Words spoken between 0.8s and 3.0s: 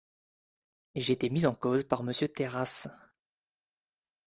J’ai été mis en cause par Monsieur Terrasse.